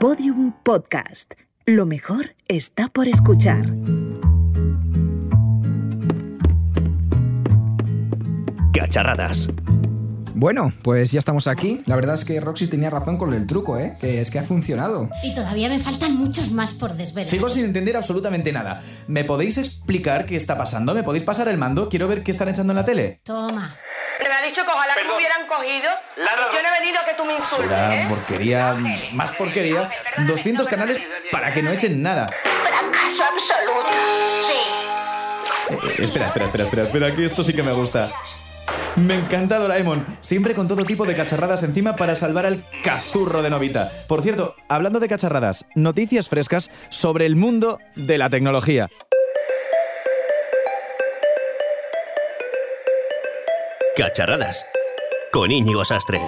[0.00, 1.34] Podium Podcast.
[1.66, 3.66] Lo mejor está por escuchar.
[8.72, 9.50] Cacharradas.
[10.34, 11.82] Bueno, pues ya estamos aquí.
[11.84, 13.98] La verdad es que Roxy tenía razón con el truco, ¿eh?
[14.00, 15.10] Que es que ha funcionado.
[15.22, 17.28] Y todavía me faltan muchos más por desvelar.
[17.28, 18.80] Sigo sin entender absolutamente nada.
[19.06, 20.94] ¿Me podéis explicar qué está pasando?
[20.94, 21.90] ¿Me podéis pasar el mando?
[21.90, 23.20] Quiero ver qué están echando en la tele.
[23.22, 23.76] Toma.
[24.28, 25.90] Me ha dicho que ojalá que me hubieran cogido.
[26.16, 28.06] Yo no he venido a que tú me insultes, Será ¿eh?
[28.08, 28.74] porquería,
[29.12, 29.90] más porquería.
[30.26, 31.00] 200 canales
[31.30, 32.26] para que no echen nada.
[32.28, 33.92] Fracaso absoluto.
[34.46, 35.74] Sí.
[35.74, 38.10] Eh, eh, espera, espera, espera, espera, espera, que esto sí que me gusta.
[38.96, 43.50] Me encanta Doraemon, siempre con todo tipo de cacharradas encima para salvar al cazurro de
[43.50, 43.90] Novita.
[44.08, 48.88] Por cierto, hablando de cacharradas, noticias frescas sobre el mundo de la tecnología.
[54.00, 54.64] Cacharradas.
[55.30, 56.22] Con Íñigo Sastre.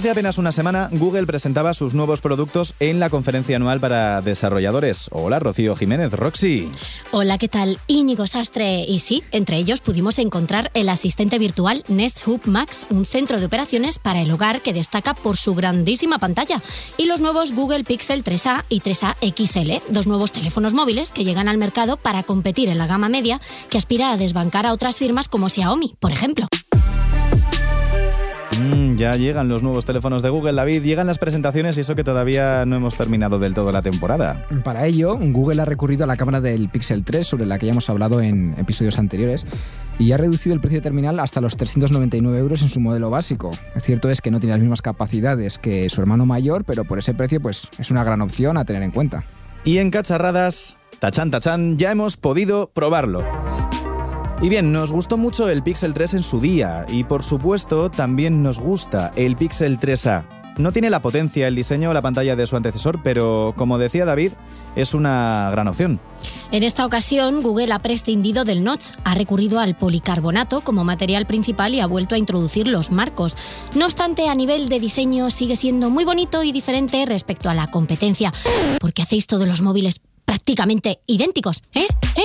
[0.00, 5.10] Hace apenas una semana, Google presentaba sus nuevos productos en la conferencia anual para desarrolladores.
[5.12, 6.70] Hola, Rocío Jiménez, Roxy.
[7.10, 7.78] Hola, ¿qué tal?
[7.86, 8.86] Íñigo Sastre.
[8.88, 13.44] Y sí, entre ellos pudimos encontrar el asistente virtual Nest Hub Max, un centro de
[13.44, 16.62] operaciones para el hogar que destaca por su grandísima pantalla.
[16.96, 21.46] Y los nuevos Google Pixel 3A y 3A XL, dos nuevos teléfonos móviles que llegan
[21.46, 25.28] al mercado para competir en la gama media que aspira a desbancar a otras firmas
[25.28, 26.46] como Xiaomi, por ejemplo.
[28.60, 32.04] Mm, ya llegan los nuevos teléfonos de Google, David, llegan las presentaciones y eso que
[32.04, 34.46] todavía no hemos terminado del todo la temporada.
[34.64, 37.72] Para ello, Google ha recurrido a la cámara del Pixel 3, sobre la que ya
[37.72, 39.46] hemos hablado en episodios anteriores,
[39.98, 43.50] y ha reducido el precio terminal hasta los 399 euros en su modelo básico.
[43.80, 47.14] Cierto es que no tiene las mismas capacidades que su hermano mayor, pero por ese
[47.14, 49.24] precio pues, es una gran opción a tener en cuenta.
[49.64, 53.24] Y en cacharradas, tachan tachan, ya hemos podido probarlo.
[54.42, 58.42] Y bien, nos gustó mucho el Pixel 3 en su día y por supuesto también
[58.42, 60.24] nos gusta el Pixel 3A.
[60.56, 64.06] No tiene la potencia, el diseño o la pantalla de su antecesor, pero como decía
[64.06, 64.32] David,
[64.76, 66.00] es una gran opción.
[66.52, 71.74] En esta ocasión, Google ha prescindido del notch, ha recurrido al policarbonato como material principal
[71.74, 73.36] y ha vuelto a introducir los marcos.
[73.74, 77.66] No obstante, a nivel de diseño sigue siendo muy bonito y diferente respecto a la
[77.66, 78.32] competencia,
[78.80, 80.00] porque hacéis todos los móviles
[80.30, 81.88] prácticamente idénticos, ¿eh?
[82.14, 82.22] ¿Eh?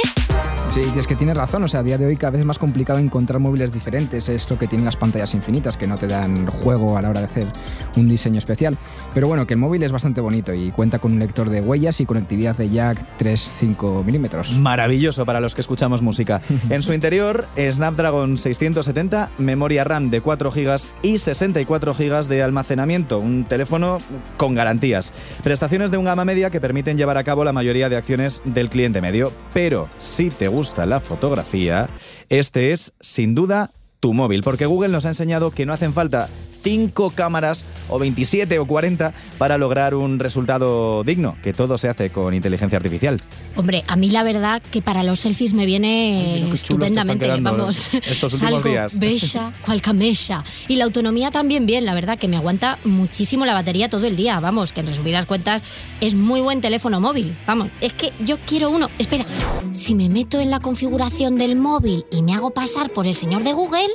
[0.76, 2.60] Sí, es que tienes razón, o sea, a día de hoy cada vez es más
[2.60, 6.98] complicado encontrar móviles diferentes, esto que tienen las pantallas infinitas, que no te dan juego
[6.98, 7.48] a la hora de hacer
[7.96, 8.78] un diseño especial.
[9.14, 12.02] Pero bueno, que el móvil es bastante bonito y cuenta con un lector de huellas
[12.02, 14.52] y conectividad de jack 3,5 milímetros.
[14.52, 16.42] Maravilloso para los que escuchamos música.
[16.70, 23.20] En su interior, Snapdragon 670, memoria RAM de 4 GB y 64 GB de almacenamiento,
[23.20, 24.02] un teléfono
[24.36, 25.14] con garantías.
[25.42, 28.70] Prestaciones de un gama media que permiten llevar a cabo la mayoría de acciones del
[28.70, 29.32] cliente medio.
[29.54, 31.90] Pero si te gusta la fotografía,
[32.30, 36.30] este es sin duda tu móvil, porque Google nos ha enseñado que no hacen falta
[36.66, 42.10] 5 cámaras o 27 o 40 para lograr un resultado digno, que todo se hace
[42.10, 43.18] con inteligencia artificial.
[43.56, 47.94] Hombre, a mí la verdad que para los selfies me viene Ay, estupendamente, quedando, vamos.
[47.94, 48.98] Estos últimos salgo días.
[48.98, 50.44] bella, cual camella.
[50.68, 54.16] Y la autonomía también bien, la verdad que me aguanta muchísimo la batería todo el
[54.16, 55.62] día, vamos, que en resumidas cuentas
[56.02, 58.90] es muy buen teléfono móvil, vamos, es que yo quiero uno.
[58.98, 59.24] Espera,
[59.72, 63.44] si me meto en la configuración del móvil y me hago pasar por el señor
[63.44, 63.90] de Google,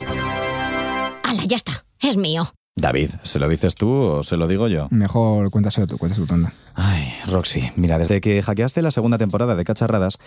[1.25, 2.49] ala, ya está, es mío.
[2.81, 4.89] David, ¿se lo dices tú o se lo digo yo?
[4.91, 6.53] Mejor cuéntaselo tú, cuéntaselo tú, anda.
[6.75, 10.19] Ay, Roxy, mira, desde que hackeaste la segunda temporada de Cacharradas,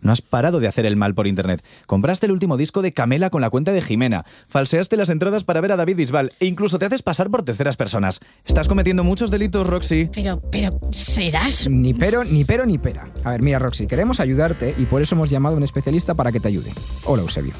[0.00, 1.62] no has parado de hacer el mal por internet.
[1.86, 5.60] Compraste el último disco de Camela con la cuenta de Jimena, falseaste las entradas para
[5.60, 8.20] ver a David Bisbal e incluso te haces pasar por terceras personas.
[8.44, 10.08] Estás cometiendo muchos delitos, Roxy.
[10.12, 11.68] Pero, pero, ¿serás?
[11.68, 13.08] Ni pero, ni pero, ni pera.
[13.24, 16.32] A ver, mira, Roxy, queremos ayudarte y por eso hemos llamado a un especialista para
[16.32, 16.72] que te ayude.
[17.04, 17.54] Hola, Eusebio.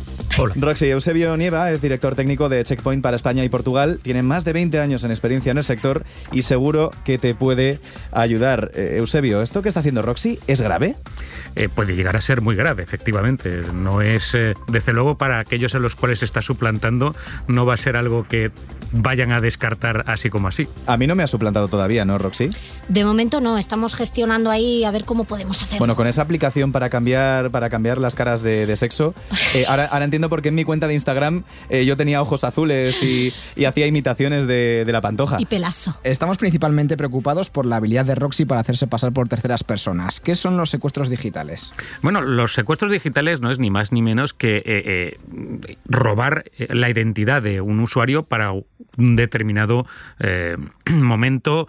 [0.57, 3.99] Roxy, Eusebio Nieva es director técnico de Checkpoint para España y Portugal.
[4.03, 7.81] Tiene más de 20 años en experiencia en el sector y seguro que te puede
[8.13, 8.71] ayudar.
[8.79, 10.95] Eh, Eusebio, ¿esto que está haciendo Roxy es grave?
[11.57, 13.63] Eh, puede llegar a ser muy grave, efectivamente.
[13.73, 17.17] No es, eh, desde luego, para aquellos en los cuales se está suplantando,
[17.49, 18.53] no va a ser algo que
[18.93, 20.69] vayan a descartar así como así.
[20.87, 22.51] A mí no me ha suplantado todavía, ¿no, Roxy?
[22.89, 25.81] De momento no, estamos gestionando ahí a ver cómo podemos hacer.
[25.81, 29.15] Bueno, con esa aplicación para cambiar, para cambiar las caras de, de sexo,
[29.55, 32.45] eh, ahora, ahora entiendo por qué en mi cuenta de Instagram eh, yo tenía ojos
[32.45, 35.37] azules y, y hacía imitaciones de, de la pantoja.
[35.41, 35.99] Y pelazo.
[36.05, 40.21] Estamos principalmente preocupados por la habilidad de Roxy para hacerse pasar por terceras personas.
[40.21, 41.73] ¿Qué son los secuestros digitales?
[42.03, 46.69] Bueno, los secuestros digitales no es ni más ni menos que eh, eh, robar eh,
[46.75, 49.87] la identidad de un usuario para un determinado
[50.91, 51.67] momento,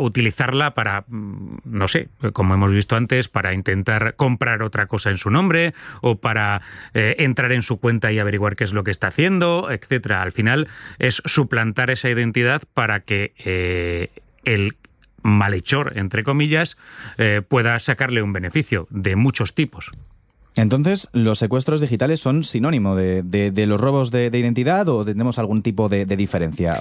[0.00, 5.16] utilizarla para, mm, no sé, como hemos visto antes, para intentar comprar otra cosa en
[5.16, 6.60] su nombre o para
[6.92, 10.20] entrar en su cuenta y averiguar qué es lo que está haciendo, etcétera.
[10.20, 10.68] Al final
[10.98, 14.10] es suplantar esa identidad para que
[14.44, 14.76] el
[15.24, 16.76] malhechor, entre comillas,
[17.18, 19.90] eh, pueda sacarle un beneficio de muchos tipos.
[20.54, 25.04] Entonces, ¿los secuestros digitales son sinónimo de, de- de los robos de, de identidad o
[25.04, 26.78] tenemos algún tipo de, diferencia?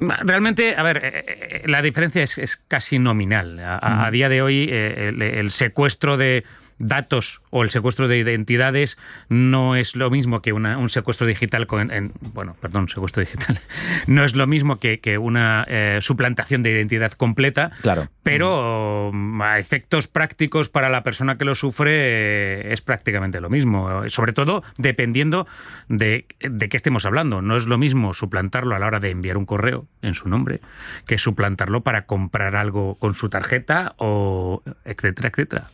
[0.00, 3.60] Realmente, a ver, eh, eh, la diferencia es, es casi nominal.
[3.60, 6.44] A, día de hoy, eh, el, el secuestro de
[6.78, 8.98] datos o el secuestro de identidades
[9.28, 13.60] no es lo mismo que una- un secuestro digital con, en- bueno, perdón, secuestro digital,
[14.06, 18.08] no es lo mismo que, que una eh, suplantación de identidad completa, Claro.
[18.22, 23.50] pero mm, a efectos prácticos para la persona que lo sufre eh, es prácticamente lo
[23.50, 24.08] mismo.
[24.08, 25.46] Sobre todo dependiendo
[25.88, 27.42] de, de qué estemos hablando.
[27.42, 30.60] No es lo mismo suplantarlo a la hora de enviar un correo en su nombre
[31.06, 35.68] que suplantarlo para comprar algo con su tarjeta o etcétera, etcétera.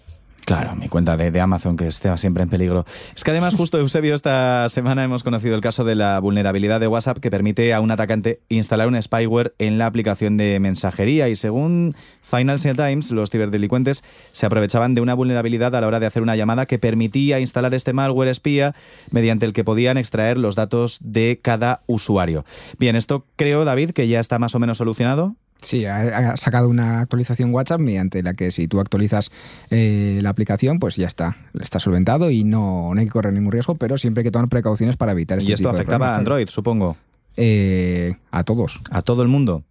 [0.45, 2.85] Claro, mi cuenta de, Amazon que está siempre en peligro.
[3.15, 6.87] Es que además, justo Eusebio, esta semana hemos conocido el caso de la vulnerabilidad de
[6.87, 11.37] WhatsApp que permite a un atacante instalar un spyware en la aplicación de mensajería y
[11.37, 14.03] según Financial Times, los ciberdelincuentes
[14.33, 17.75] se aprovechaban de una vulnerabilidad a la hora de hacer una llamada que permitía instalar
[17.75, 18.75] este malware espía
[19.11, 22.45] mediante el que podían extraer los datos de cada usuario.
[22.79, 25.37] Bien, esto creo, David, que ya está más o menos solucionado.
[25.62, 29.31] Sí, ha, ha sacado una actualización WhatsApp mediante la que si tú actualizas
[29.71, 33.53] eh, la aplicación, pues ya está, está solventado y no, no hay que correr ningún
[33.53, 36.15] riesgo, pero siempre hay que tomar precauciones para evitar este Y esto tipo de afectaba
[36.15, 36.19] a.
[36.19, 36.97] Android, supongo.
[37.37, 38.81] Eh, a todos.
[38.91, 39.65] A todo el mundo.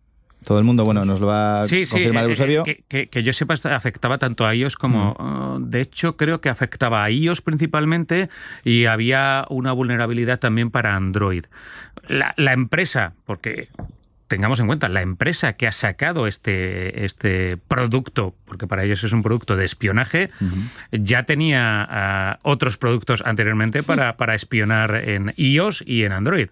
[0.46, 2.64] Todo el mundo, bueno, nos lo va a Sí, sí, confirmar eh, Eusebio.
[2.64, 5.12] que, que- que yo sepa, afectaba tanto a iOS como.
[5.20, 8.30] uh, de hecho, creo que afectaba a iOS principalmente
[8.64, 11.44] y había una vulnerabilidad también para Android.
[12.08, 13.68] La, la empresa, porque.
[14.30, 19.12] Tengamos en cuenta, la empresa que ha sacado este, este producto, porque para ellos es
[19.12, 20.30] un producto de espionaje,
[20.92, 26.50] ya tenía ah, otros productos anteriormente para, para espionar en iOS y en Android.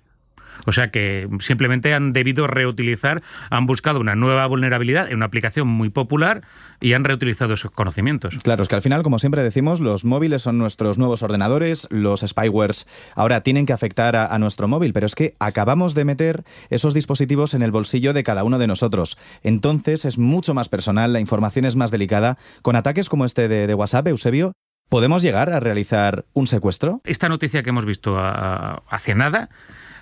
[0.66, 5.68] O sea que simplemente han debido reutilizar, han buscado una nueva vulnerabilidad en una aplicación
[5.68, 6.42] muy popular
[6.80, 8.36] y han reutilizado esos conocimientos.
[8.44, 12.22] Claro, es que al final, como siempre decimos, los móviles son nuestros nuevos ordenadores, los
[12.22, 16.44] spywares ahora tienen que afectar a, a nuestro móvil, pero es que acabamos de meter
[16.70, 19.18] esos dispositivos en el bolsillo de cada uno de nosotros.
[19.44, 22.38] Entonces es mucho más personal, la información es más delicada.
[22.62, 24.54] Con ataques como este de, de WhatsApp, Eusebio,
[24.90, 27.02] ¿podemos llegar a realizar un secuestro?
[27.04, 29.50] Esta noticia que hemos visto ah, hace nada,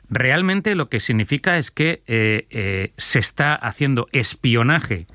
[0.10, 5.08] realmente lo que significa es que eh, eh, se está haciendo espionaje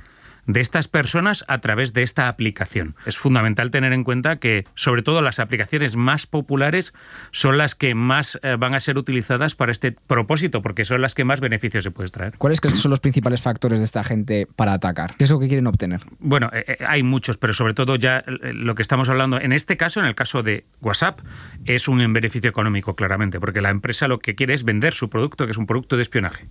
[0.47, 2.97] de estas personas a través de esta aplicación.
[3.07, 6.93] Es fundamental tener en cuenta que, sobre todo, las aplicaciones más populares
[7.31, 11.15] son las que más eh, van a ser utilizadas para este propósito, porque son las
[11.15, 12.39] que más beneficios se pueden traer.
[12.39, 15.17] ¿Cuáles crees que son los principales factores de esta gente para atacar?
[15.17, 16.01] ¿Qué es lo que quieren obtener?
[16.19, 19.77] Bueno, eh, eh, hay muchos, pero sobre todo ya lo que estamos hablando, en este
[19.77, 21.21] caso, en el caso de WhatsApp,
[21.65, 25.47] es un beneficio económico, claramente, porque la empresa lo que quiere es vender su producto,
[25.47, 26.49] que es un producto de espionaje.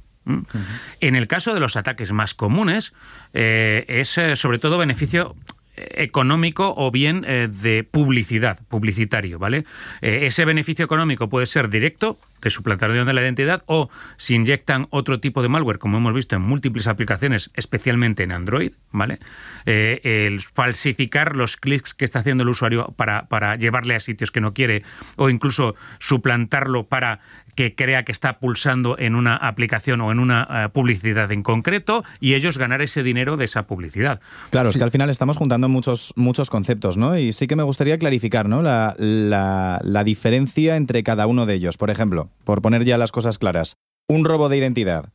[1.00, 2.94] En el caso de los ataques más comunes,
[3.33, 5.36] eh, es eh, sobre todo beneficio
[5.80, 9.66] económico o bien eh, de publicidad, publicitario, ¿vale?
[10.01, 14.88] Eh, ese beneficio económico puede ser directo, de suplantación de la identidad, o si inyectan
[14.89, 19.19] otro tipo de malware, como hemos visto en múltiples aplicaciones, especialmente en Android, ¿vale?
[19.65, 24.31] Eh, el falsificar los clics que está haciendo el usuario para, para llevarle a sitios
[24.31, 24.84] que no quiere,
[25.17, 27.19] o incluso suplantarlo para
[27.55, 32.05] que crea que está pulsando en una aplicación o en una eh, publicidad en concreto
[32.22, 34.22] y ellos ganar ese dinero de esa publicidad.
[34.50, 37.17] Claro, es que al final estamos juntando muchos, muchos conceptos, ¿no?
[37.17, 38.62] Y sí que me gustaría clarificar, ¿no?
[38.62, 41.75] La, la- la diferencia entre cada uno de ellos.
[41.75, 45.09] Por ejemplo, por poner ya las cosas claras, un robo de identidad.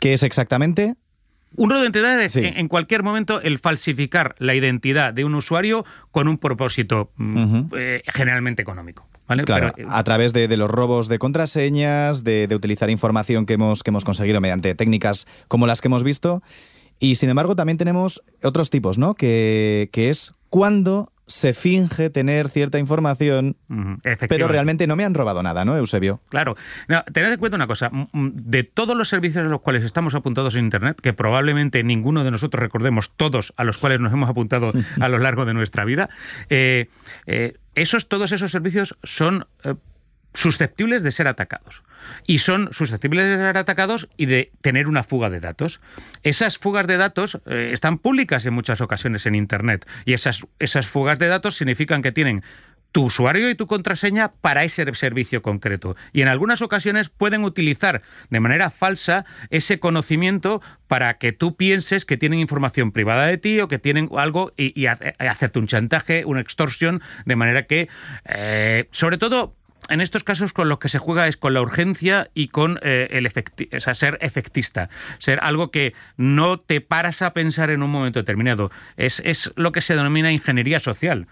[0.00, 0.94] ¿Qué es exactamente?
[1.56, 2.40] Un robo de identidad es Sí.
[2.44, 8.02] en, cualquier momento el falsificar la identidad de un usuario con un propósito mm, eh,
[8.08, 9.08] generalmente económico.
[9.26, 9.44] ¿vale?
[9.44, 13.46] Claro, Pero, eh, a través de, de los robos de contraseñas, de, de utilizar información
[13.46, 16.42] que hemos, que hemos conseguido mediante técnicas como las que hemos visto.
[16.98, 19.14] Y sin embargo, también tenemos otros tipos, ¿no?
[19.14, 23.56] Que, que es cuando se finge tener cierta información,
[24.28, 26.20] pero realmente no me han robado nada, ¿no, Eusebio?
[26.28, 26.56] Claro.
[26.88, 27.90] No, tened en cuenta una cosa.
[27.92, 31.82] m- m- De todos los servicios a los cuales estamos apuntados en Internet, que probablemente
[31.82, 35.54] ninguno de nosotros recordemos todos a los cuales nos hemos apuntado a lo largo de
[35.54, 36.08] nuestra vida,
[36.48, 36.88] eh,
[37.26, 39.46] eh, esos, todos esos servicios son...
[39.64, 39.74] eh,
[40.34, 41.82] susceptibles de ser atacados.
[42.26, 45.80] Y son susceptibles de ser atacados y de tener una fuga de datos.
[46.22, 49.86] Esas fugas de datos eh, están públicas en muchas ocasiones en Internet.
[50.04, 52.42] Y esas, esas fugas de datos significan que tienen
[52.96, 55.96] tu usuario y tu contraseña para ese servicio concreto.
[56.14, 62.06] Y en algunas ocasiones pueden utilizar de manera falsa ese conocimiento para que tú pienses
[62.06, 66.40] que tienen información privada de ti o que tienen algo y, hacerte un chantaje, una
[66.40, 67.90] extorsión, de manera que,
[68.24, 69.54] eh, sobre todo,
[69.88, 73.08] en estos casos con lo que se juega es con la urgencia y con eh,
[73.10, 73.30] el
[73.80, 74.88] sea, ser efectista,
[75.18, 78.70] ser algo que no te paras a pensar en un momento determinado.
[78.96, 81.26] Es, es lo que se denomina ingeniería social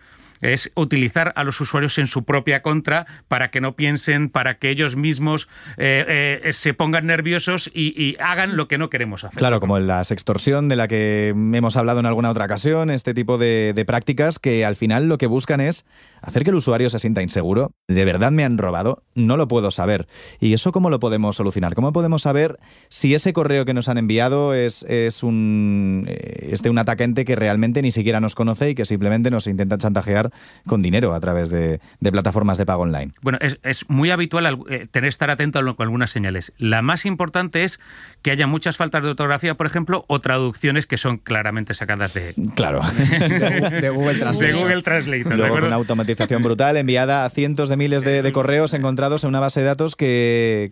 [0.52, 4.70] es utilizar a los usuarios en su propia contra para que no piensen, para que
[4.70, 5.48] ellos mismos
[5.78, 9.38] eh, eh, se pongan nerviosos y, hagan lo que no queremos hacer.
[9.38, 13.38] Claro, como la sextorsión de la que hemos hablado en alguna otra ocasión, este tipo
[13.38, 15.84] de, de prácticas que al final lo que buscan es
[16.20, 17.72] hacer que el usuario se sienta inseguro.
[17.88, 19.02] ¿De verdad me han robado?
[19.14, 20.06] No lo puedo saber.
[20.40, 21.74] ¿Y eso cómo lo podemos solucionar?
[21.74, 22.58] ¿Cómo podemos saber
[22.88, 27.24] si ese correo que nos han enviado es, es, un, eh, es de un atacante
[27.24, 30.30] que realmente ni siquiera nos conoce y que simplemente nos intenta chantajear
[30.66, 33.12] con dinero a través de, plataformas de pago online.
[33.22, 36.52] Bueno, es, muy habitual eh, tener estar atento a algunas señales.
[36.58, 37.80] La más importante es
[38.22, 42.34] que haya muchas faltas de ortografía, por ejemplo, o traducciones que son claramente sacadas de...
[42.54, 42.82] Claro.
[42.98, 44.52] de, Google Translate.
[44.52, 45.36] De Google Translate.
[45.36, 49.40] Luego, con una automatización brutal enviada a cientos de miles de, correos encontrados en una
[49.40, 50.70] base de datos que,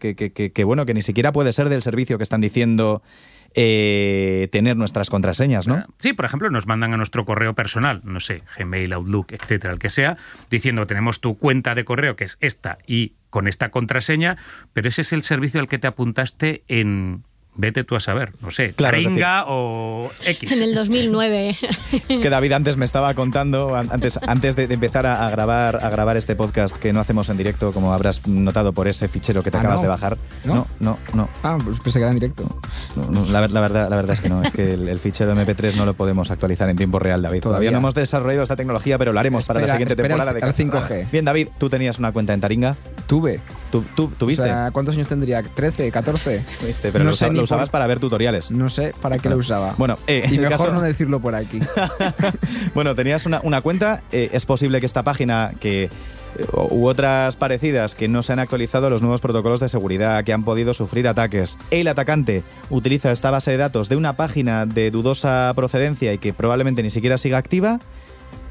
[0.55, 3.03] que, bueno, que ni siquiera puede ser del servicio que están diciendo
[3.55, 5.85] eh, tener nuestras contraseñas, ¿no?
[5.99, 9.79] Sí, por ejemplo, nos mandan a nuestro correo personal, no sé, Gmail, Outlook, etcétera, el
[9.79, 10.17] que sea,
[10.51, 14.37] diciendo tenemos tu cuenta de correo que es esta y con esta contraseña,
[14.73, 18.51] pero ese es el servicio al que te apuntaste en Vete tú a saber, no
[18.51, 18.97] sé, claro,
[19.47, 20.53] o X.
[20.53, 21.55] En el 2009.
[22.09, 26.17] Es que David antes me estaba contando, antes, antes de, empezar a, grabar, a grabar
[26.17, 29.59] este podcast que no hacemos en directo, como habrás notado por ese fichero que te
[29.59, 30.17] ah, acabas de bajar.
[30.45, 31.29] No, no, no.
[31.43, 32.49] Ah, pues pensé que era en directo.
[33.29, 36.31] la, verdad, la verdad es que no, es que el, fichero MP3 no lo podemos
[36.31, 37.43] actualizar en tiempo real, David.
[37.43, 41.11] Todavía, no hemos desarrollado esta tecnología, pero lo haremos para la siguiente temporada de 5G.
[41.13, 42.77] Bien, David, ¿tú tenías una cuenta en Taringa?
[43.07, 43.41] Tuve.
[43.71, 43.85] ¿Tú,
[44.19, 44.51] tuviste?
[44.73, 45.43] ¿Cuántos años tendría?
[45.43, 46.45] ¿13, 14?
[46.93, 48.51] pero no sé lo usabas para ver tutoriales.
[48.51, 49.75] No sé para qué lo usaba.
[49.77, 51.61] Bueno, eh, y mejor no decirlo por aquí.
[52.75, 54.03] bueno, tenías una, cuenta.
[54.13, 55.91] Eh, es posible que esta página que eh,
[56.71, 60.45] u otras parecidas que no se han actualizado los nuevos protocolos de seguridad que han
[60.45, 61.59] podido sufrir ataques.
[61.71, 66.33] El atacante utiliza esta base de datos de una página de dudosa procedencia y que
[66.33, 67.81] probablemente ni siquiera siga activa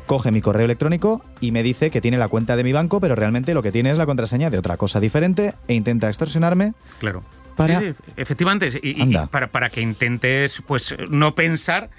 [0.05, 3.15] coge mi correo electrónico y me dice que tiene la cuenta de mi banco, pero
[3.15, 6.73] realmente lo que tiene es la contraseña de otra cosa diferente e intenta extorsionarme.
[6.99, 7.23] Claro
[8.17, 11.89] efectivamente, y, para, para, que intentes pues no pensar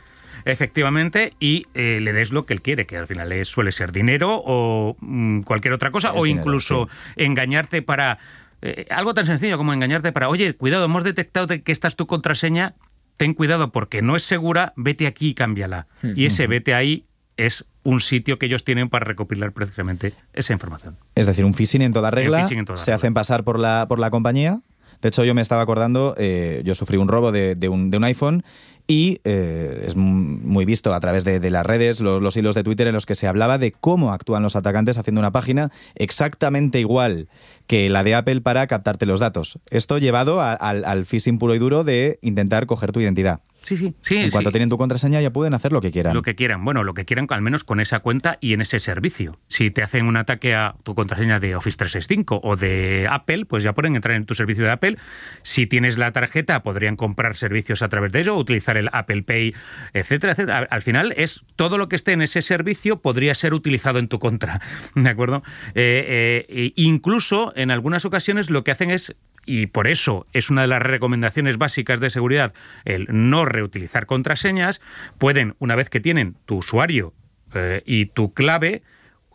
[0.45, 4.43] efectivamente y eh, le des lo que él quiere, que al final suele ser dinero
[4.45, 8.19] o mm, cualquier otra cosa, o incluso engañarte para...
[8.65, 12.07] Eh, algo tan sencillo como engañarte para, oye, cuidado, hemos detectado que esta es tu
[12.07, 12.75] contraseña,
[13.17, 15.89] ten cuidado porque no es segura, vete aquí y cámbiala.
[16.03, 17.07] Mm, y ese vete ahí
[17.37, 20.97] es un sitio que ellos tienen para recopilar precisamente esa información.
[21.17, 24.61] Es decir, un phishing en toda regla, se hacen pasar por la, por la compañía
[25.03, 28.45] de hecho, yo me estaba acordando, eh, yo sufrí un robo de, un, iPhone
[28.87, 32.95] y eh, es muy visto a través de, las redes, los, hilos de Twitter en
[32.95, 37.29] los que se hablaba de cómo actúan los atacantes haciendo una página exactamente igual
[37.67, 39.59] que la de Apple para captarte los datos.
[39.71, 43.41] Esto llevado al, al phishing puro y duro de intentar coger tu identidad.
[43.65, 44.17] Sí, sí, sí.
[44.17, 46.15] En cuanto tienen tu contraseña ya pueden hacer lo que quieran.
[46.15, 46.65] Lo que quieran.
[46.65, 49.39] Bueno, lo que quieran al menos con esa cuenta y en ese servicio.
[49.49, 53.63] Si te hacen un ataque a tu contraseña de Office 365 o de Apple, pues
[53.63, 54.99] ya pueden entrar en tu servicio de Apple.
[55.43, 59.55] Si tienes la tarjeta, podrían comprar servicios a través de ello, utilizar el Apple Pay,
[59.93, 60.67] etcétera, etcétera.
[60.71, 64.19] Al final es todo lo que esté en ese servicio podría ser utilizado en tu
[64.19, 64.61] contra.
[64.95, 65.43] ¿De acuerdo?
[65.75, 70.63] Eh, eh, incluso en algunas ocasiones lo que hacen es y por eso es una
[70.63, 72.53] de las recomendaciones básicas de seguridad
[72.85, 74.81] el no reutilizar contraseñas,
[75.19, 77.13] pueden, una vez que tienen tu usuario
[77.55, 78.83] eh, y tu clave,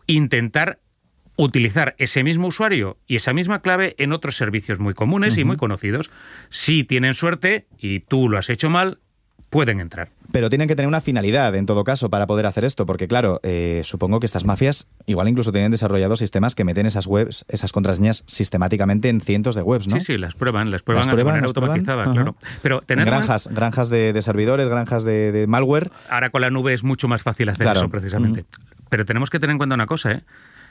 [0.06, 0.78] intentar
[1.36, 5.56] utilizar ese mismo usuario y esa misma clave en otros servicios muy comunes y muy
[5.56, 6.10] conocidos.
[6.50, 8.98] Si tienen suerte y tú lo has hecho mal,
[9.48, 10.10] pueden entrar.
[10.32, 13.40] Pero tienen que tener una finalidad, en todo caso, para poder hacer esto, porque claro,
[13.44, 17.72] eh, supongo que estas mafias igual incluso tienen desarrollados sistemas que meten esas webs, esas
[17.72, 19.98] contraseñas sistemáticamente en cientos de webs, ¿no?
[19.98, 22.36] Sí, sí, las prueban, las prueban, de manera automatizada, claro.
[22.62, 25.90] Pero tener granjas, granjas de, servidores, granjas de, malware.
[26.10, 28.44] Ahora con la nube es mucho más fácil hacer eso, precisamente.
[28.88, 30.22] Pero tenemos que tener en cuenta una cosa, ¿eh?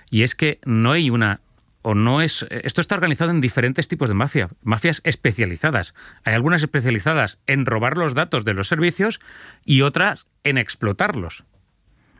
[0.10, 1.42] Y es que no hay una
[1.82, 2.46] o no es.
[2.50, 5.94] Esto está organizado en diferentes tipos de mafia, mafias especializadas.
[6.24, 9.20] Hay algunas especializadas en robar los datos de los servicios
[9.66, 11.44] y otras en explotarlos.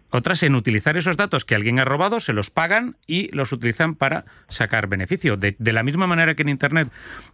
[0.10, 3.96] Otras en utilizar esos datos que alguien ha robado, se los pagan y los utilizan
[3.96, 5.38] para sacar beneficio.
[5.38, 6.90] De, la misma manera que en Internet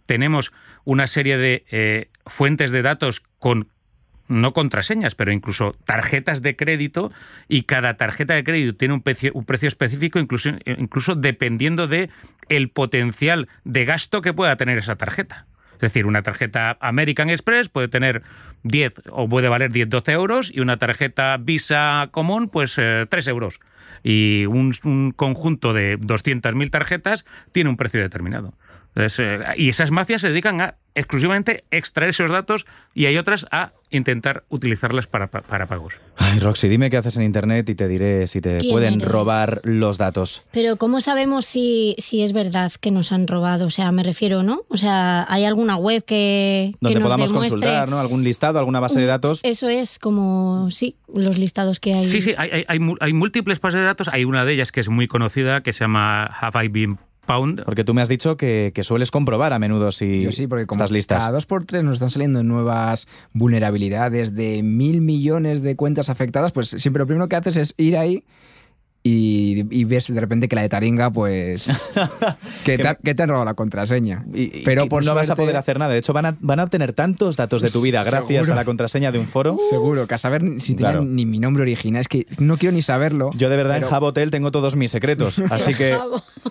[0.06, 0.52] tenemos
[0.84, 3.68] una serie de eh, fuentes de datos con
[4.26, 7.12] no contraseñas, pero incluso tarjetas de crédito
[7.46, 12.10] y cada tarjeta de crédito tiene un precio, un precio específico, incluso, incluso dependiendo de
[12.48, 15.46] el potencial de gasto que pueda tener esa tarjeta.
[15.84, 18.22] Es decir, una tarjeta American Express puede tener
[18.62, 22.78] 10 o puede valer 10, 12 euros y una tarjeta Visa común, pues 3
[23.12, 23.60] eh, euros.
[24.02, 28.54] Y un, un conjunto de 200.000 tarjetas tiene un precio determinado.
[28.96, 33.72] Eh, y esas mafias se dedican a exclusivamente extraer esos datos y hay otras a
[33.90, 35.94] intentar utilizarlas para, para, pagos.
[36.16, 39.98] Ay, Roxy, dime qué haces en Internet y te diré si te pueden robar los
[39.98, 40.44] datos.
[40.52, 43.66] Pero ¿cómo sabemos si, si es verdad que nos han robado?
[43.66, 44.62] O sea, me refiero, ¿no?
[44.68, 47.98] O sea, ¿hay alguna web que, Donde podamos consultar, ¿no?
[47.98, 49.40] Algún listado, alguna base de datos.
[49.42, 52.04] Eso es como, sí, los listados que hay.
[52.04, 54.08] Sí, sí, hay, hay, hay, hay múltiples bases de datos.
[54.08, 57.84] Hay una de ellas que es muy conocida, que se llama Have I Been porque
[57.84, 60.90] tú me has dicho que, sueles comprobar a menudo si Yo sí, porque como estás
[60.90, 61.18] listas.
[61.18, 66.52] Cada dos por tres nos están saliendo nuevas vulnerabilidades de mil millones de cuentas afectadas,
[66.52, 68.24] pues siempre lo primero que haces es ir ahí
[69.06, 71.66] y, ves de repente que la de Taringa, pues.
[72.64, 74.24] que, te, han robado la contraseña.
[74.32, 75.92] Y, Pero por no vas a poder hacer nada.
[75.92, 78.64] De hecho, van a, van a obtener tantos datos de tu vida gracias a la
[78.64, 79.58] contraseña de un foro.
[79.68, 82.00] Seguro, que a saber si tienen ni mi nombre original.
[82.00, 83.28] Es que no quiero ni saberlo.
[83.36, 85.38] Yo, de verdad, en Jabotel tengo todos mis secretos.
[85.50, 85.98] Así que.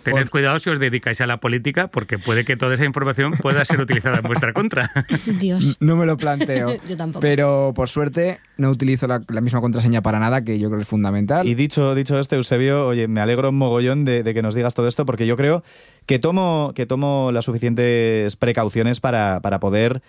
[0.03, 3.65] Tened cuidado si os dedicáis a la política, porque puede que toda esa información pueda
[3.65, 4.91] ser utilizada en vuestra contra.
[5.39, 5.77] Dios.
[5.79, 6.77] No me lo planteo.
[6.88, 7.22] yo tampoco.
[7.22, 10.83] Pero por suerte, no utilizo la, la, misma contraseña para nada, que yo creo que
[10.83, 11.48] es fundamental.
[11.48, 14.88] Y dicho, dicho este, Eusebio, oye, me alegro un mogollón de, que nos digas todo
[14.88, 15.63] esto, porque yo creo
[16.05, 20.01] que tomo, que tomo las suficientes precauciones para, poder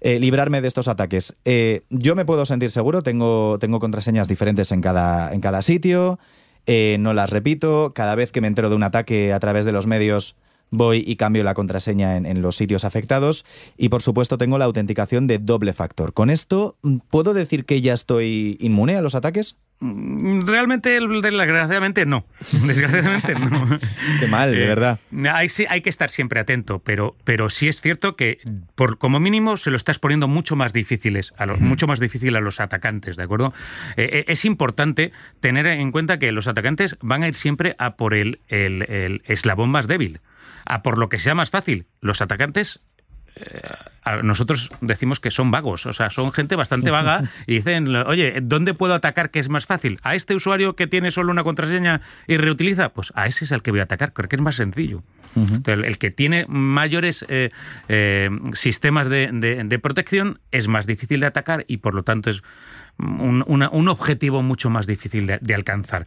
[0.00, 1.34] eh, librarme de estos ataques.
[1.44, 6.18] Eh, yo me puedo sentir seguro, tengo, tengo contraseñas diferentes en cada, en cada sitio,
[6.66, 9.72] eh, no las repito, cada vez que me entero de un ataque a través de
[9.72, 10.36] los medios
[10.72, 13.44] voy y cambio la contraseña en, los sitios afectados
[13.76, 16.12] y por supuesto tengo la autenticación de doble factor.
[16.12, 16.76] ¿Con esto
[17.10, 19.56] puedo decir que ya estoy inmune a los ataques?
[19.82, 22.24] Mm, realmente, desgraciadamente no.
[22.52, 23.80] Desgraciadamente no.
[24.20, 25.00] Qué mal, de verdad.
[25.32, 28.38] Hay, hay que estar siempre atento, pero, pero sí es cierto que
[28.76, 32.40] por como mínimo se lo estás poniendo mucho más difíciles, a mucho más difícil a
[32.40, 33.52] los atacantes, ¿de acuerdo?
[33.96, 35.10] Eh, eh, es importante
[35.40, 39.70] tener en cuenta que los atacantes van a ir siempre a por el, el eslabón
[39.70, 40.20] más débil,
[40.64, 41.86] a por lo que sea más fácil.
[42.00, 42.80] Los atacantes
[43.34, 43.60] eh,
[44.22, 48.74] nosotros decimos que son vagos, o sea, son gente bastante vaga y dicen, oye, ¿dónde
[48.74, 49.98] puedo atacar que es más fácil?
[50.02, 52.90] ¿A este usuario que tiene solo una contraseña y reutiliza?
[52.90, 55.02] Pues a ese es el que voy a atacar, creo que es más sencillo.
[55.66, 57.50] el, que tiene mayores eh,
[57.88, 62.42] eh, sistemas de, protección es más difícil de atacar y por lo tanto es
[62.98, 66.06] un, objetivo mucho más difícil de alcanzar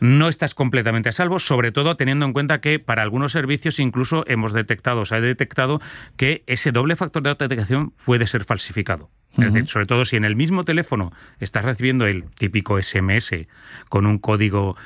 [0.00, 4.24] no estás completamente a salvo, sobre todo teniendo en cuenta que para algunos servicios incluso
[4.26, 5.80] hemos detectado, se ha detectado
[6.16, 9.10] que ese doble factor de autenticación puede ser falsificado.
[9.36, 13.46] Es decir, sobre todo si en el mismo teléfono estás recibiendo el típico SMS
[13.88, 14.76] con un código,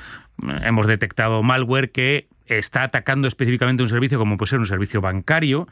[0.63, 5.67] hemos detectado malware que está atacando específicamente un servicio como puede ser un servicio bancario,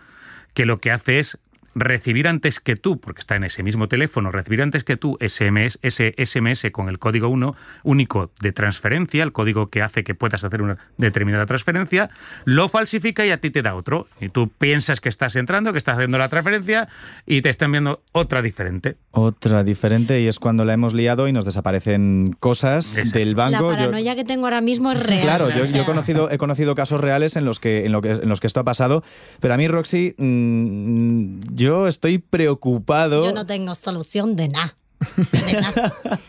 [0.53, 1.37] que lo que hace es
[1.75, 5.79] recibir antes que tú, porque está en ese mismo teléfono, recibir antes que tú SMS,
[5.81, 10.43] ese SMS con el código 1 único de transferencia, el código que hace que puedas
[10.43, 12.09] hacer una determinada transferencia,
[12.45, 14.07] lo falsifica y a ti te da otro.
[14.19, 16.89] Y tú piensas que estás entrando, que estás haciendo la transferencia
[17.25, 18.97] y te está enviando otra diferente.
[19.11, 23.71] Otra diferente y es cuando la hemos liado y nos desaparecen cosas del banco.
[23.71, 25.21] La paranoia que tengo ahora mismo es real.
[25.21, 28.29] Claro, yo, he, conocido, he conocido casos reales en los que, en, lo que, en
[28.29, 29.03] los que esto ha pasado,
[29.39, 33.23] pero a mí, Roxy, mmm, yo estoy preocupado.
[33.23, 34.75] Yo no tengo solución de nada.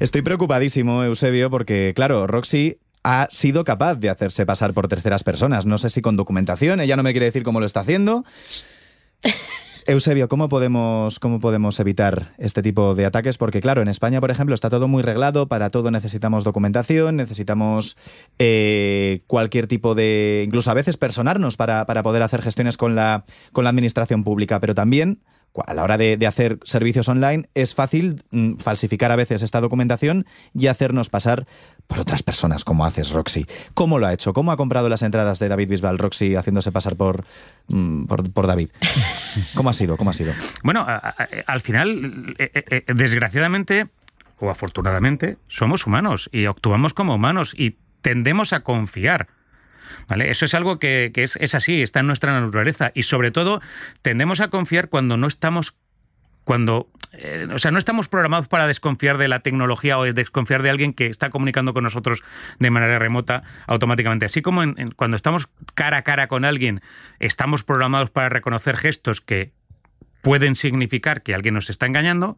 [0.00, 5.66] estoy preocupadísimo, Eusebio, porque, claro, Roxy ha sido capaz de hacerse pasar por terceras personas.
[5.66, 8.24] No sé si con documentación, ella no me quiere decir cómo lo está haciendo.
[9.86, 13.38] Eusebio, ¿cómo podemos, ¿cómo podemos evitar este tipo de ataques?
[13.38, 17.96] Porque claro, en España, por ejemplo, está todo muy reglado, para todo necesitamos documentación, necesitamos
[18.38, 20.44] eh, cualquier tipo de...
[20.46, 24.60] incluso a veces personarnos para, para poder hacer gestiones con la, con la administración pública,
[24.60, 25.20] pero también
[25.66, 30.26] a la hora de, hacer servicios online es fácil mm, falsificar a veces esta documentación
[30.54, 31.46] y hacernos pasar
[31.86, 33.46] por otras personas, como haces Roxy.
[33.74, 34.32] ¿Cómo lo ha hecho?
[34.32, 37.24] ¿Cómo ha comprado las entradas de David Bisbal Roxy haciéndose pasar por,
[37.68, 38.70] mm, por, David?
[39.54, 39.96] ¿Cómo ha sido?
[39.96, 40.32] ¿Cómo ha sido?
[40.62, 40.86] Bueno,
[41.46, 43.88] al final, eh, eh, eh, desgraciadamente
[44.38, 49.28] o afortunadamente, somos humanos y actuamos como humanos y tendemos a confiar
[50.18, 53.60] eso es algo que, es, así, está en nuestra naturaleza y sobre todo
[54.02, 55.74] tendemos a confiar cuando no estamos
[56.44, 60.70] cuando eh, o sea, no estamos programados para desconfiar de la tecnología o desconfiar de
[60.70, 62.22] alguien que está comunicando con nosotros
[62.58, 64.26] de manera remota automáticamente.
[64.26, 64.62] Así como
[64.96, 66.80] cuando estamos cara a cara con alguien,
[67.20, 69.52] estamos programados para reconocer gestos que
[70.22, 72.36] pueden significar que alguien nos está engañando,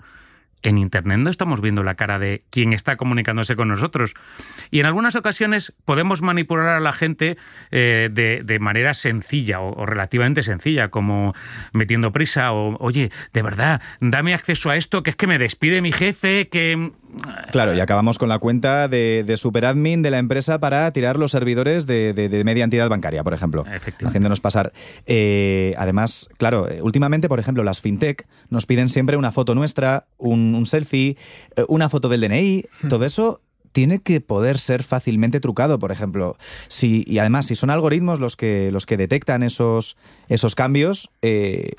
[0.64, 4.14] en Internet no estamos viendo la cara de quien está comunicándose con nosotros.
[4.70, 7.36] Y en algunas ocasiones podemos manipular a la gente
[7.70, 11.34] eh, de, manera sencilla o, relativamente sencilla, como
[11.72, 15.82] metiendo prisa o, oye, de verdad, dame acceso a esto, que es que me despide
[15.82, 16.92] mi jefe, que
[17.52, 21.86] Claro, y acabamos con la cuenta de, superadmin de la empresa para tirar los servidores
[21.86, 23.64] de, media entidad bancaria, por ejemplo.
[24.04, 24.72] Haciéndonos pasar.
[25.06, 30.06] Eh, además, claro, eh, últimamente, por ejemplo, las fintech nos piden siempre una foto nuestra,
[30.18, 31.16] un, selfie,
[31.56, 32.88] eh, una foto del DNI, hmm.
[32.88, 33.40] todo eso
[33.74, 36.36] tiene que poder ser fácilmente trucado, por ejemplo.
[36.80, 39.96] Y además, si son algoritmos los que, los que detectan esos,
[40.28, 41.72] esos cambios, eh,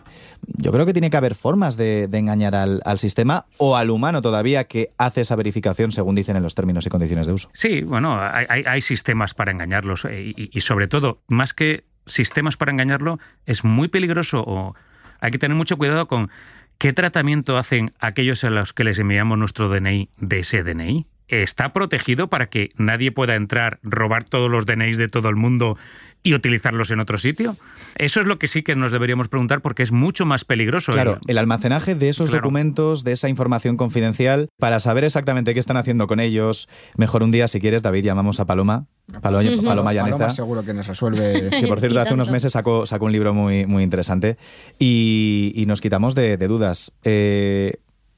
[0.46, 4.66] yo creo que tiene que haber formas de, engañar al, sistema o al humano todavía
[4.66, 7.50] que hace esa verificación según dicen en los términos y condiciones de uso.
[7.54, 13.20] Sí, bueno, hay, sistemas para engañarlos eh, y, sobre todo, más que sistemas para engañarlo,
[13.46, 14.76] es muy peligroso o
[15.22, 16.30] hay que tener mucho cuidado con
[16.78, 21.74] qué tratamiento hacen aquellos a los que les enviamos nuestro DNI de ese DNI está
[21.74, 25.78] protegido para que nadie pueda entrar, robar todos los DNIs de todo el mundo
[26.26, 27.56] y utilizarlos en otro sitio?
[27.98, 30.92] Eso es lo que sí que nos deberíamos preguntar porque es mucho más peligroso.
[30.92, 35.78] Claro, el, almacenaje de esos documentos, de esa información confidencial, para saber exactamente qué están
[35.78, 36.68] haciendo con ellos.
[36.98, 38.88] Mejor un día, si quieres, David, llamamos a Paloma.
[39.22, 40.18] Paloma, Paloma Llaneza.
[40.18, 41.50] Paloma seguro que nos resuelve.
[41.66, 44.38] Que por cierto, hace unos meses sacó, un libro muy, muy interesante
[44.80, 46.92] y, nos quitamos de, dudas.
[47.04, 47.76] Eh,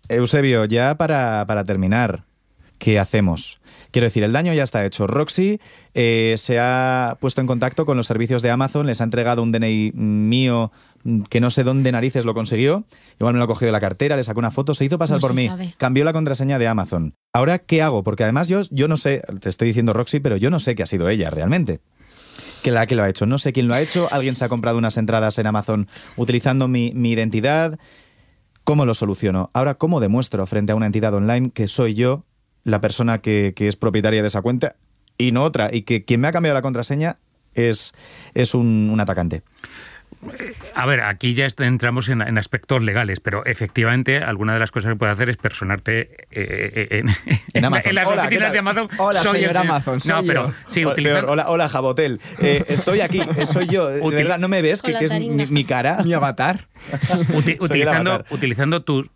[0.07, 2.23] Eusebio, ya para, para terminar,
[2.77, 3.59] ¿qué hacemos?
[3.91, 5.07] Quiero decir, el daño ya está hecho.
[5.07, 5.59] Roxy
[5.93, 9.51] eh, se ha puesto en contacto con los servicios de Amazon, les ha entregado un
[9.51, 10.71] DNI mío
[11.03, 12.83] mm, que no sé dónde narices lo consiguió.
[13.19, 15.19] Igual me lo ha cogido de la cartera, le sacó una foto, se hizo pasar
[15.19, 17.15] por mí, cambió la contraseña de Amazon.
[17.33, 18.03] Ahora, ¿qué hago?
[18.03, 20.83] Porque además yo, yo no sé, te estoy diciendo Roxy, pero yo no sé qué
[20.83, 21.79] ha sido ella realmente
[22.63, 23.25] que la que lo ha hecho.
[23.25, 24.07] No sé quién lo ha hecho.
[24.11, 25.87] Alguien se ha comprado unas entradas en Amazon
[26.17, 27.79] utilizando mi, mi, identidad.
[28.63, 29.49] ¿Cómo lo soluciono?
[29.53, 32.26] Ahora, ¿cómo demuestro frente a una entidad online que soy yo
[32.67, 34.75] la persona que, es propietaria de esa cuenta
[35.17, 37.15] y no otra, y que quien me ha cambiado la contraseña
[37.53, 37.93] es,
[38.33, 39.41] es un, un atacante.
[40.73, 44.95] A ver, aquí ya entramos en, aspectos legales, pero efectivamente alguna de las cosas que
[44.95, 45.99] puede hacer es personarte
[46.31, 47.03] eh, eh,
[47.53, 47.89] en, Amazon.
[47.89, 48.89] en, las oficinas de Amazon.
[48.97, 49.99] Hola, soy señor Amazon.
[50.05, 52.19] no, pero sí, hola, hola, Jabotel.
[52.39, 53.89] Eh, estoy aquí, soy yo.
[53.89, 54.81] De verdad, ¿no me ves?
[54.81, 56.03] que, es mi, cara.
[56.03, 56.67] Mi avatar.
[57.33, 59.09] utilizando utilizando tu,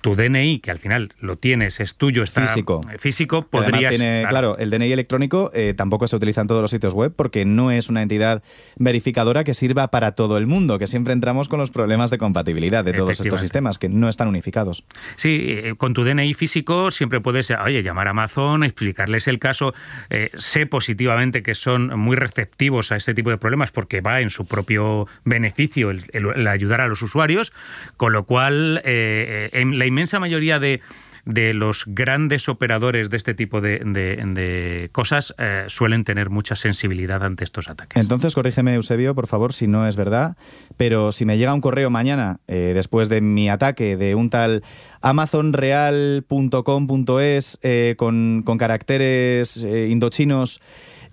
[0.00, 2.80] tu, DNI, que al final lo tienes, es tuyo, está físico.
[2.98, 3.90] Físico, podrías...
[3.90, 7.70] Tiene, claro, el DNI electrónico tampoco se utiliza en todos los sitios web porque no
[7.70, 8.42] es una entidad
[8.76, 12.84] verificadora que sirva para todo el mundo, que siempre entramos con los problemas de compatibilidad
[12.84, 14.84] de todos estos sistemas, que no están unificados.
[15.16, 19.72] Sí, eh, con tu DNI físico siempre puedes, oye, llamar a Amazon, explicarles el caso.
[20.10, 24.28] Eh, sé positivamente que son muy receptivos a este tipo de problemas porque va en
[24.28, 27.52] su propio beneficio el, ayudar a los usuarios,
[27.96, 30.82] con lo cual eh, en la inmensa mayoría de
[31.24, 37.44] de los grandes operadores de este tipo de, cosas eh, suelen tener mucha sensibilidad ante
[37.44, 38.00] estos ataques.
[38.00, 40.36] Entonces, corrígeme, Eusebio, por favor, si no es verdad,
[40.76, 44.64] pero si me llega un correo mañana, eh, después de mi ataque, de un tal
[45.00, 50.60] amazonreal.com.es eh, con, caracteres indochinos,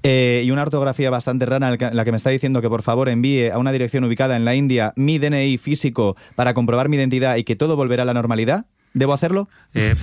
[0.01, 3.49] y una ortografía bastante rara en la que me está diciendo que por favor envíe
[3.49, 7.43] a una dirección ubicada en la India mi DNI físico para comprobar mi identidad y
[7.43, 8.65] que todo volverá a la normalidad.
[8.93, 9.49] ¿Debo hacerlo?
[9.73, 9.95] Eh,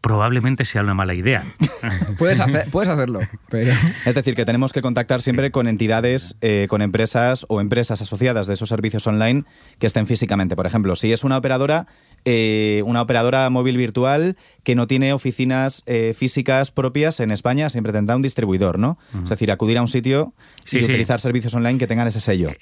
[0.00, 1.44] probablemente sea una mala idea.
[2.18, 3.20] puedes, puedes hacerlo.
[4.04, 8.46] Es decir, que tenemos que contactar siempre con entidades, eh, con empresas o empresas asociadas
[8.46, 9.44] de esos servicios online
[9.78, 10.56] que estén físicamente.
[10.56, 11.86] Por ejemplo, si es una operadora,
[12.24, 17.92] eh, una operadora móvil virtual que no tiene oficinas eh, físicas propias en España, siempre
[17.92, 18.98] tendrá un distribuidor, ¿no?
[19.22, 20.34] Es decir, acudir a un sitio
[20.70, 22.52] y utilizar servicios online que tengan ese sello.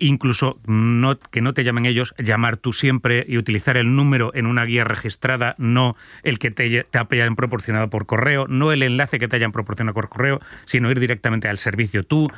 [0.00, 4.46] incluso no, que no te llamen ellos, llamar tú siempre y utilizar el número en
[4.46, 9.18] una guía registrada, no el que te te hayan proporcionado por correo, no el enlace
[9.18, 12.30] que te hayan proporcionado por correo, sino ir directamente al servicio tú.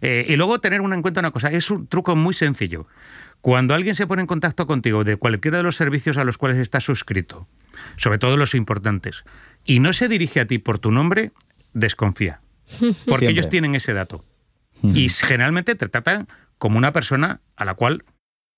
[0.00, 2.86] Eh, y luego tener en cuenta una cosa, es un truco muy sencillo.
[3.40, 6.58] Cuando alguien se pone en contacto contigo de cualquiera de los servicios a los cuales
[6.58, 7.46] estás suscrito,
[7.96, 9.24] sobre todo los importantes,
[9.64, 11.32] y no se dirige a ti por tu nombre,
[11.72, 12.40] desconfía.
[13.06, 14.24] Porque ellos tienen ese dato.
[14.82, 18.04] Y generalmente te tratan como una persona a la cual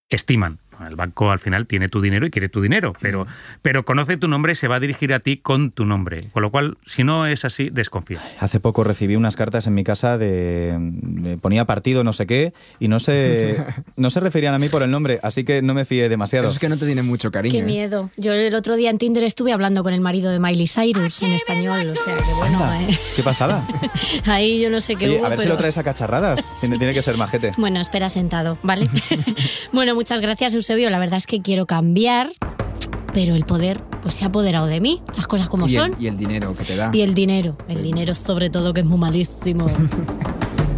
[0.09, 0.59] estiman.
[0.87, 3.27] El banco al final tiene tu dinero y quiere tu dinero, pero,
[3.63, 6.29] pero conoce tu nombre y se va a dirigir a ti con tu nombre.
[6.33, 8.21] Con lo cual, si no es así, desconfía.
[8.39, 12.89] Hace poco recibí unas cartas en mi casa de, ponía partido no sé qué y
[12.89, 13.65] no se
[13.97, 16.47] no se referían a mí por el nombre, así que no me fié demasiado.
[16.47, 17.53] Eso es que no te tiene mucho cariño.
[17.53, 17.63] Qué ¿eh?
[17.63, 18.11] miedo.
[18.17, 21.33] Yo el otro día en Tinder estuve hablando con el marido de Miley Cyrus en
[21.33, 22.99] español, o sea, que bueno, Anda, ¿eh?
[23.17, 23.67] ¿Qué pasada?
[24.27, 26.61] ahí yo no sé qué Oye, hubo, a ver si lo traes a cacharradas.
[26.61, 27.53] Tiene, tiene que ser majete.
[27.57, 28.89] Bueno, espera sentado, ¿vale?
[29.73, 30.70] bueno, muchas gracias, Eusebio.
[30.71, 32.31] La verdad es que quiero cambiar,
[33.13, 35.95] pero el poder pues se ha apoderado de mí, las cosas como y, son.
[35.95, 36.91] el, y el dinero que te da.
[36.93, 39.67] Y el dinero, el dinero sobre todo que es muy malísimo.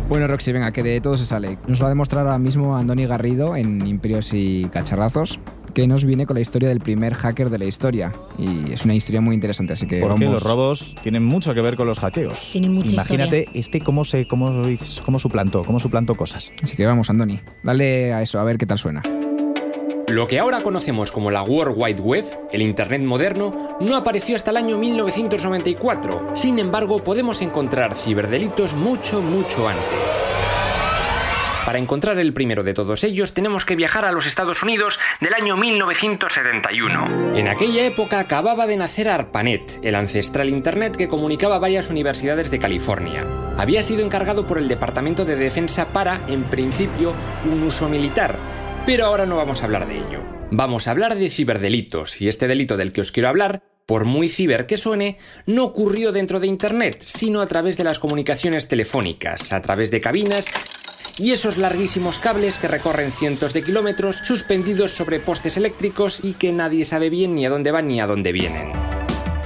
[0.08, 1.56] Bueno, Roxy, venga, que de todo se sale.
[1.66, 5.40] Nos lo va a demostrar ahora mismo Andoni Garrido en Imperios y Cacharrazos,
[5.72, 8.12] que nos viene con la historia del primer hacker de la historia.
[8.36, 10.42] Y es una historia muy interesante, así que Porque vamos.
[10.42, 12.50] los robos tienen mucho que ver con los hackeos.
[12.52, 14.52] Tienen mucha Imagínate este cómo se cómo,
[15.02, 16.52] cómo suplantó, cómo suplantó cosas.
[16.62, 17.40] Así que vamos, Andoni.
[17.62, 19.00] Dale a eso, a ver qué tal suena.
[20.12, 24.50] Lo que ahora conocemos como la World Wide Web, el Internet moderno, no apareció hasta
[24.50, 26.32] el año 1994.
[26.34, 30.20] Sin embargo, podemos encontrar ciberdelitos mucho, mucho antes.
[31.64, 35.32] Para encontrar el primero de todos ellos tenemos que viajar a los Estados Unidos del
[35.32, 37.36] año 1971.
[37.36, 42.58] En aquella época acababa de nacer ARPANET, el ancestral Internet que comunicaba varias universidades de
[42.58, 43.24] California.
[43.56, 47.14] Había sido encargado por el Departamento de Defensa para, en principio,
[47.50, 48.36] un uso militar,
[48.86, 50.22] pero ahora no vamos a hablar de ello.
[50.50, 54.28] Vamos a hablar de ciberdelitos, y este delito del que os quiero hablar, por muy
[54.28, 59.52] ciber que suene, no ocurrió dentro de Internet, sino a través de las comunicaciones telefónicas,
[59.52, 60.46] a través de cabinas
[61.18, 66.52] y esos larguísimos cables que recorren cientos de kilómetros suspendidos sobre postes eléctricos y que
[66.52, 68.72] nadie sabe bien ni a dónde van ni a dónde vienen.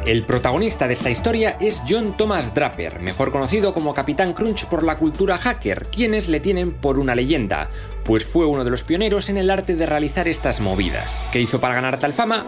[0.07, 4.85] El protagonista de esta historia es John Thomas Draper, mejor conocido como Capitán Crunch por
[4.85, 7.71] la cultura hacker, quienes le tienen por una leyenda,
[8.05, 11.21] pues fue uno de los pioneros en el arte de realizar estas movidas.
[11.33, 12.47] ¿Qué hizo para ganar tal fama?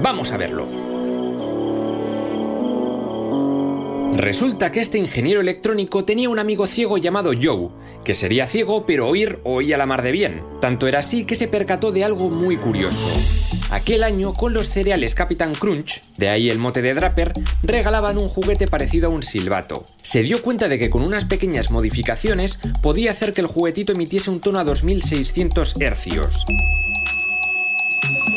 [0.00, 1.03] Vamos a verlo.
[4.16, 7.70] Resulta que este ingeniero electrónico tenía un amigo ciego llamado Joe,
[8.04, 10.44] que sería ciego pero oír oía la mar de bien.
[10.60, 13.08] Tanto era así que se percató de algo muy curioso.
[13.70, 17.32] Aquel año, con los cereales Capitán Crunch, de ahí el mote de Draper,
[17.64, 19.84] regalaban un juguete parecido a un silbato.
[20.02, 24.30] Se dio cuenta de que con unas pequeñas modificaciones podía hacer que el juguetito emitiese
[24.30, 26.44] un tono a 2600 hercios.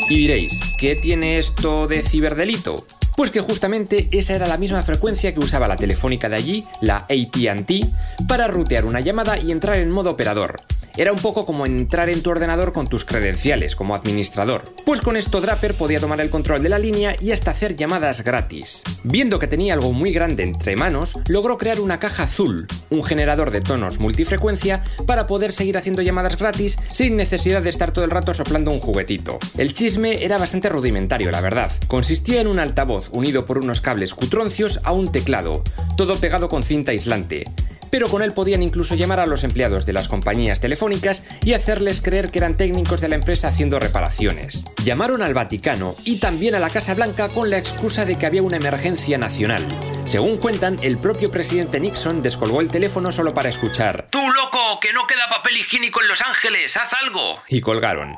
[0.09, 2.87] Y diréis, ¿qué tiene esto de ciberdelito?
[3.17, 7.07] Pues que justamente esa era la misma frecuencia que usaba la telefónica de allí, la
[7.09, 10.61] ATT, para rutear una llamada y entrar en modo operador.
[10.97, 14.73] Era un poco como entrar en tu ordenador con tus credenciales como administrador.
[14.83, 18.23] Pues con esto Draper podía tomar el control de la línea y hasta hacer llamadas
[18.23, 18.81] gratis.
[19.03, 23.51] Viendo que tenía algo muy grande entre manos, logró crear una caja azul, un generador
[23.51, 28.11] de tonos multifrecuencia para poder seguir haciendo llamadas gratis sin necesidad de estar todo el
[28.11, 29.37] rato soplando un juguetito.
[29.55, 31.71] El chisme era bastante rudimentario, la verdad.
[31.87, 35.61] Consistía en un altavoz unido por unos cables cutroncios a un teclado,
[35.95, 37.45] todo pegado con cinta aislante
[37.89, 42.01] pero con él podían incluso llamar a los empleados de las compañías telefónicas y hacerles
[42.01, 44.65] creer que eran técnicos de la empresa haciendo reparaciones.
[44.83, 48.43] Llamaron al Vaticano y también a la Casa Blanca con la excusa de que había
[48.43, 49.63] una emergencia nacional.
[50.05, 54.79] Según cuentan, el propio presidente Nixon descolgó el teléfono solo para escuchar ¡Tú loco!
[54.81, 56.77] ¡Que no queda papel higiénico en Los Ángeles!
[56.77, 57.37] ¡Haz algo!
[57.49, 58.17] y colgaron.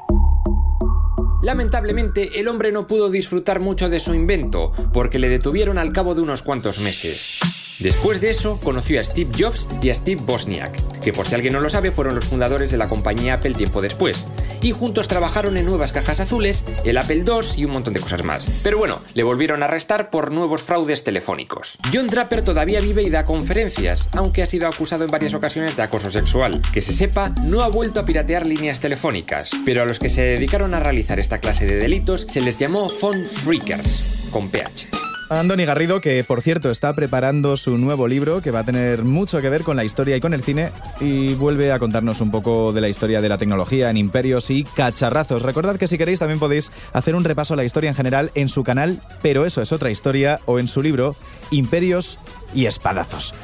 [1.41, 6.13] Lamentablemente, el hombre no pudo disfrutar mucho de su invento, porque le detuvieron al cabo
[6.13, 7.39] de unos cuantos meses.
[7.79, 11.53] Después de eso, conoció a Steve Jobs y a Steve Bosniak, que por si alguien
[11.53, 14.27] no lo sabe fueron los fundadores de la compañía Apple tiempo después,
[14.61, 18.25] y juntos trabajaron en nuevas cajas azules, el Apple II y un montón de cosas
[18.25, 18.49] más.
[18.63, 21.77] Pero bueno, le volvieron a arrestar por nuevos fraudes telefónicos.
[21.93, 25.83] John Draper todavía vive y da conferencias, aunque ha sido acusado en varias ocasiones de
[25.83, 26.61] acoso sexual.
[26.73, 30.23] Que se sepa, no ha vuelto a piratear líneas telefónicas, pero a los que se
[30.23, 35.08] dedicaron a realizar esta clase de delitos se les llamó phone freakers, con PH.
[35.29, 39.39] Andoni Garrido, que por cierto está preparando su nuevo libro que va a tener mucho
[39.41, 42.73] que ver con la historia y con el cine y vuelve a contarnos un poco
[42.73, 45.43] de la historia de la tecnología en imperios y cacharrazos.
[45.43, 48.49] Recordad que si queréis también podéis hacer un repaso a la historia en general en
[48.49, 51.15] su canal, pero eso es otra historia, o en su libro
[51.51, 52.17] Imperios
[52.55, 53.35] y Espadazos.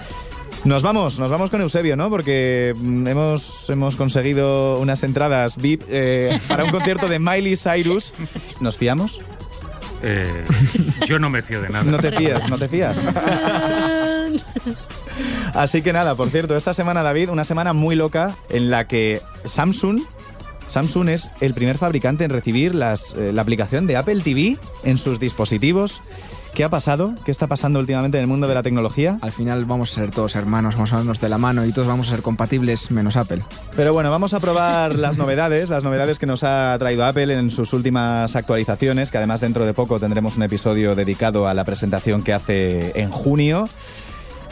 [0.63, 2.09] Nos vamos, nos vamos con Eusebio, ¿no?
[2.09, 8.15] Porque mm, hemos, hemos conseguido unas entradas VIP eh, para un concierto de Miley Cyrus.
[8.59, 9.21] ¿Nos fiamos?
[10.03, 10.43] Eh,
[11.07, 11.83] yo no me fío de nada.
[11.83, 13.05] No te fías, no te fías.
[15.53, 19.21] Así que nada, por cierto, esta semana, David, una semana muy loca en la que
[19.45, 20.01] Samsung,
[20.67, 24.97] Samsung es el primer fabricante en recibir las, eh, la aplicación de Apple TV en
[24.97, 26.01] sus dispositivos.
[26.55, 27.13] ¿Qué ha pasado?
[27.25, 29.17] ¿Qué está pasando últimamente en el mundo de la tecnología?
[29.19, 31.85] Al final vamos a ser todos hermanos, vamos a darnos de la mano y todos
[31.85, 33.43] vamos a ser compatibles menos Apple.
[33.75, 37.51] Pero bueno, vamos a probar las novedades, las novedades que nos ha traído Apple en
[37.51, 42.23] sus últimas actualizaciones, que además dentro de poco tendremos un episodio dedicado a la presentación
[42.23, 43.67] que hace en junio.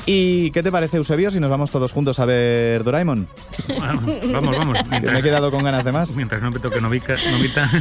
[0.05, 3.29] ¿Y qué te parece, Eusebio, si nos vamos todos juntos a ver Doraemon?
[3.79, 4.77] Vamos, vamos.
[4.89, 6.13] Me he quedado con ganas de más.
[6.17, 7.15] Mientras no me toque novita.
[7.31, 7.71] novita.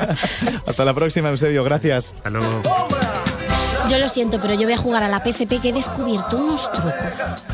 [0.66, 1.64] Hasta la próxima, Eusebio.
[1.64, 2.12] Gracias.
[2.12, 2.60] Hasta luego.
[3.92, 6.70] Yo lo siento, pero yo voy a jugar a la PSP que he descubierto unos
[6.70, 6.94] trucos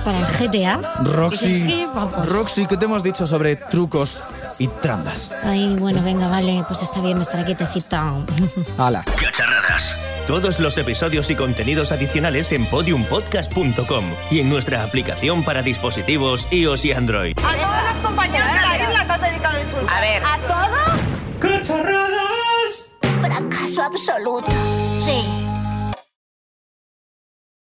[0.04, 0.78] para el GTA.
[1.02, 2.28] Roxy, Es que, vamos.
[2.28, 4.22] Roxy, ¿qué te hemos dicho sobre trucos
[4.56, 5.32] y trampas?
[5.42, 8.14] Ay, bueno, venga, vale, pues está bien, me estaré quietecita.
[8.78, 9.02] ¡Hala!
[9.02, 9.96] Cacharradas.
[10.28, 16.84] Todos los episodios y contenidos adicionales en podiumpodcast.com y en nuestra aplicación para dispositivos iOS
[16.84, 17.36] y Android.
[17.38, 19.92] A todos los compañeros de la isla te has dedicado a insultar.
[19.92, 20.22] A ver.
[20.24, 21.00] ¿A todos?
[21.40, 22.90] ¡Cacharradas!
[23.22, 24.77] Fracaso absoluto.